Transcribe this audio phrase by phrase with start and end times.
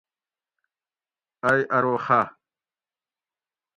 [1.49, 2.21] ائ ارو خہ